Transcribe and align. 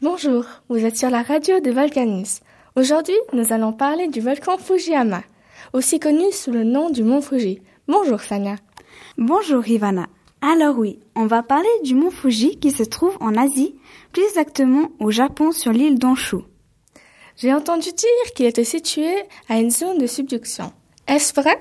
Bonjour, 0.00 0.44
vous 0.68 0.84
êtes 0.84 0.96
sur 0.96 1.10
la 1.10 1.24
radio 1.24 1.58
de 1.58 1.72
Volcanis. 1.72 2.38
Aujourd'hui, 2.76 3.18
nous 3.32 3.52
allons 3.52 3.72
parler 3.72 4.06
du 4.06 4.20
volcan 4.20 4.56
Fujiyama, 4.56 5.24
aussi 5.72 5.98
connu 5.98 6.30
sous 6.30 6.52
le 6.52 6.62
nom 6.62 6.88
du 6.88 7.02
mont 7.02 7.20
Fuji. 7.20 7.60
Bonjour 7.88 8.20
Sanya. 8.20 8.54
Bonjour 9.16 9.66
Ivana. 9.66 10.06
Alors 10.40 10.78
oui, 10.78 11.00
on 11.16 11.26
va 11.26 11.42
parler 11.42 11.66
du 11.82 11.96
mont 11.96 12.12
Fuji 12.12 12.60
qui 12.60 12.70
se 12.70 12.84
trouve 12.84 13.16
en 13.18 13.34
Asie, 13.34 13.74
plus 14.12 14.22
exactement 14.22 14.92
au 15.00 15.10
Japon 15.10 15.50
sur 15.50 15.72
l'île 15.72 15.98
d'Honshu. 15.98 16.44
J'ai 17.36 17.52
entendu 17.52 17.88
dire 17.88 18.32
qu'il 18.36 18.46
était 18.46 18.62
situé 18.62 19.12
à 19.48 19.58
une 19.58 19.72
zone 19.72 19.98
de 19.98 20.06
subduction. 20.06 20.72
Est-ce 21.08 21.34
vrai? 21.34 21.60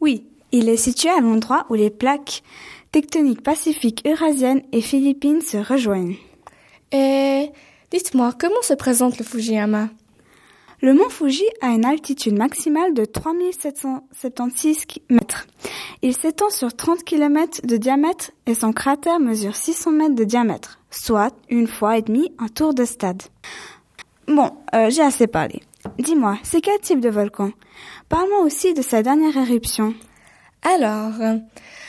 Oui, 0.00 0.26
il 0.50 0.70
est 0.70 0.78
situé 0.78 1.10
à 1.10 1.20
l'endroit 1.20 1.66
où 1.68 1.74
les 1.74 1.90
plaques 1.90 2.42
tectoniques 2.90 3.42
pacifiques 3.42 4.02
eurasiennes 4.06 4.62
et 4.72 4.80
philippines 4.80 5.42
se 5.42 5.58
rejoignent. 5.58 6.16
Et 6.92 7.50
dites-moi, 7.90 8.32
comment 8.38 8.62
se 8.62 8.74
présente 8.74 9.18
le 9.18 9.24
Fujiyama? 9.24 9.88
Le 10.82 10.94
mont 10.94 11.10
Fuji 11.10 11.44
a 11.60 11.68
une 11.68 11.84
altitude 11.84 12.38
maximale 12.38 12.94
de 12.94 13.04
3776 13.04 14.86
mètres. 15.10 15.46
Il 16.00 16.16
s'étend 16.16 16.48
sur 16.48 16.74
30 16.74 17.04
km 17.04 17.66
de 17.66 17.76
diamètre 17.76 18.30
et 18.46 18.54
son 18.54 18.72
cratère 18.72 19.20
mesure 19.20 19.56
600 19.56 19.90
mètres 19.90 20.14
de 20.14 20.24
diamètre, 20.24 20.80
soit 20.90 21.34
une 21.50 21.66
fois 21.66 21.98
et 21.98 22.02
demie 22.02 22.32
un 22.38 22.48
tour 22.48 22.72
de 22.72 22.86
stade. 22.86 23.22
Bon, 24.26 24.52
euh, 24.74 24.88
j'ai 24.88 25.02
assez 25.02 25.26
parlé. 25.26 25.60
Dis-moi, 25.98 26.38
c'est 26.42 26.62
quel 26.62 26.80
type 26.80 27.00
de 27.00 27.10
volcan? 27.10 27.52
Parle-moi 28.08 28.40
aussi 28.40 28.72
de 28.72 28.80
sa 28.80 29.02
dernière 29.02 29.36
éruption. 29.36 29.94
Alors, 30.62 31.12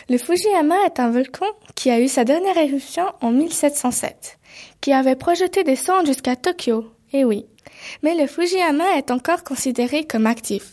le 0.09 0.17
Fujiyama 0.17 0.75
est 0.85 0.99
un 0.99 1.09
volcan 1.09 1.45
qui 1.75 1.89
a 1.89 1.99
eu 1.99 2.07
sa 2.07 2.23
dernière 2.23 2.57
éruption 2.57 3.05
en 3.21 3.31
1707, 3.31 4.39
qui 4.79 4.93
avait 4.93 5.15
projeté 5.15 5.63
des 5.63 5.75
cendres 5.75 6.07
jusqu'à 6.07 6.35
Tokyo. 6.35 6.85
Eh 7.13 7.25
oui. 7.25 7.45
Mais 8.03 8.15
le 8.15 8.27
Fujiyama 8.27 8.97
est 8.97 9.11
encore 9.11 9.43
considéré 9.43 10.05
comme 10.05 10.25
actif. 10.25 10.63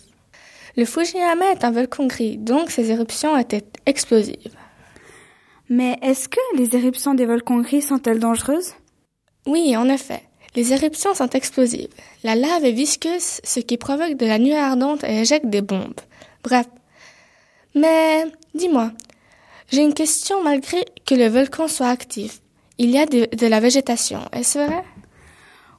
Le 0.76 0.84
Fujiyama 0.84 1.50
est 1.50 1.64
un 1.64 1.72
volcan 1.72 2.06
gris, 2.06 2.38
donc 2.38 2.70
ses 2.70 2.92
éruptions 2.92 3.36
étaient 3.36 3.64
explosives. 3.86 4.54
Mais 5.69 5.98
est-ce 6.02 6.28
que 6.28 6.41
les 6.56 6.76
éruptions 6.76 7.14
des 7.14 7.26
volcans 7.26 7.60
gris 7.60 7.82
sont-elles 7.82 8.20
dangereuses? 8.20 8.74
Oui, 9.46 9.76
en 9.76 9.88
effet. 9.88 10.22
Les 10.54 10.72
éruptions 10.72 11.14
sont 11.14 11.30
explosives. 11.30 11.92
La 12.22 12.36
lave 12.36 12.64
est 12.64 12.72
visqueuse, 12.72 13.41
ce 13.42 13.60
qui 13.60 13.76
provoque 13.76 14.16
de 14.16 14.26
la 14.26 14.38
nuée 14.38 14.56
ardente 14.56 15.04
et 15.04 15.20
éjecte 15.20 15.46
des 15.46 15.62
bombes. 15.62 16.00
Bref. 16.42 16.66
Mais, 17.74 18.24
dis-moi, 18.55 18.92
j'ai 19.70 19.83
une 19.83 19.94
question 19.94 20.42
malgré 20.42 20.84
que 21.06 21.14
le 21.14 21.28
volcan 21.28 21.69
soit 21.69 21.88
actif. 21.88 22.41
Il 22.78 22.91
y 22.91 22.98
a 22.98 23.06
de, 23.06 23.47
la 23.47 23.60
végétation, 23.60 24.20
est-ce 24.33 24.58
vrai? 24.58 24.84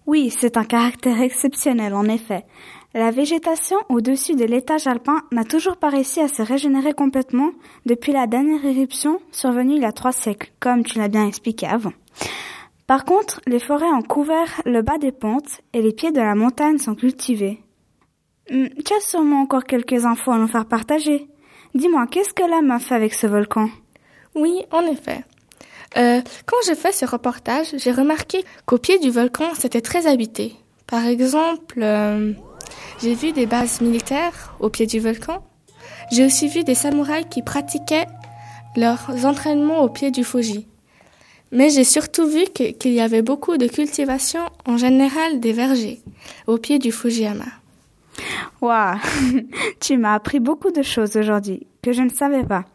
Oui, 0.06 0.34
c'est 0.38 0.58
un 0.58 0.66
caractère 0.66 1.22
exceptionnel 1.22 1.94
en 1.94 2.06
effet. 2.06 2.46
La 2.94 3.12
végétation 3.12 3.78
au-dessus 3.90 4.36
de 4.36 4.46
l'étage 4.46 4.88
alpin 4.88 5.22
n'a 5.32 5.44
toujours 5.44 5.78
pas 5.78 5.90
réussi 5.90 6.20
à 6.20 6.28
se 6.28 6.42
régénérer 6.42 6.94
complètement 6.94 7.52
depuis 7.86 8.12
la 8.12 8.28
dernière 8.28 8.66
éruption 8.66 9.22
survenue 9.32 9.76
il 9.76 9.84
y 9.84 9.86
a 9.86 9.92
trois 9.92 10.12
siècles, 10.12 10.52
comme 10.60 10.84
tu 10.84 10.98
l'as 10.98 11.08
bien 11.08 11.28
expliqué 11.28 11.68
avant. 11.68 11.94
Par 12.86 13.06
contre, 13.06 13.40
les 13.46 13.60
forêts 13.60 13.86
ont 13.86 14.02
couvert 14.02 14.62
le 14.66 14.82
bas 14.82 14.98
des 14.98 15.12
pentes 15.12 15.62
et 15.74 15.82
les 15.82 15.94
pieds 15.94 16.12
de 16.12 16.20
la 16.20 16.36
montagne 16.36 16.80
sont 16.80 16.96
cultivés. 16.96 17.60
Hum, 18.52 18.68
tu 18.84 18.94
as 18.94 19.00
sûrement 19.00 19.42
encore 19.42 19.64
quelques 19.64 20.06
infos 20.06 20.32
à 20.32 20.38
nous 20.40 20.48
faire 20.48 20.66
partager. 20.66 21.29
Dis-moi, 21.76 22.08
qu'est-ce 22.08 22.34
que 22.34 22.44
l'âme 22.44 22.72
a 22.72 22.80
fait 22.80 22.96
avec 22.96 23.14
ce 23.14 23.28
volcan? 23.28 23.70
Oui, 24.36 24.64
en 24.72 24.82
effet. 24.82 25.24
Euh, 25.98 26.22
quand 26.46 26.58
j'ai 26.66 26.76
fait 26.76 26.92
ce 26.92 27.06
reportage, 27.06 27.68
j'ai 27.78 27.92
remarqué 27.92 28.44
qu'au 28.66 28.78
pied 28.78 29.00
du 29.00 29.10
volcan, 29.10 29.50
c'était 29.58 29.82
très 29.82 30.08
habité. 30.08 30.56
Par 30.88 31.06
exemple, 31.06 31.80
euh, 31.82 32.34
j'ai 33.02 33.14
vu 33.14 33.32
des 33.32 33.46
bases 33.46 33.82
militaires 33.82 34.56
au 34.60 34.70
pied 34.70 34.88
du 34.88 35.00
volcan. 35.00 35.44
J'ai 36.12 36.26
aussi 36.26 36.48
vu 36.48 36.64
des 36.64 36.76
samouraïs 36.76 37.28
qui 37.30 37.44
pratiquaient 37.44 38.08
leurs 38.76 39.26
entraînements 39.26 39.82
au 39.84 39.90
pied 39.90 40.10
du 40.10 40.24
Fuji. 40.24 40.68
Mais 41.52 41.70
j'ai 41.70 41.84
surtout 41.84 42.28
vu 42.28 42.46
qu'il 42.46 42.94
y 42.94 43.02
avait 43.02 43.22
beaucoup 43.22 43.58
de 43.58 43.68
cultivation, 43.68 44.42
en 44.66 44.78
général 44.78 45.40
des 45.40 45.54
vergers, 45.54 46.02
au 46.48 46.58
pied 46.58 46.80
du 46.80 46.92
Fujiyama. 46.92 47.46
Waouh, 48.62 48.98
tu 49.80 49.98
m'as 49.98 50.16
appris 50.16 50.40
beaucoup 50.40 50.72
de 50.72 50.82
choses 50.82 51.16
aujourd'hui 51.16 51.68
que 51.82 51.94
je 51.94 52.02
ne 52.02 52.10
savais 52.10 52.44
pas. 52.44 52.66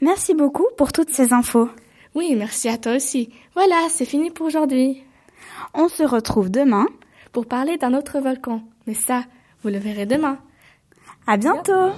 Merci 0.00 0.34
beaucoup 0.34 0.66
pour 0.76 0.92
toutes 0.92 1.10
ces 1.10 1.32
infos. 1.32 1.68
Oui, 2.14 2.34
merci 2.36 2.68
à 2.68 2.78
toi 2.78 2.94
aussi. 2.94 3.30
Voilà, 3.54 3.88
c'est 3.88 4.04
fini 4.04 4.30
pour 4.30 4.46
aujourd'hui. 4.46 5.02
On 5.74 5.88
se 5.88 6.04
retrouve 6.04 6.50
demain 6.50 6.86
pour 7.32 7.46
parler 7.46 7.76
d'un 7.76 7.94
autre 7.94 8.20
volcan. 8.20 8.62
Mais 8.86 8.94
ça, 8.94 9.24
vous 9.62 9.70
le 9.70 9.78
verrez 9.78 10.06
demain. 10.06 10.38
À 11.26 11.36
bientôt. 11.36 11.90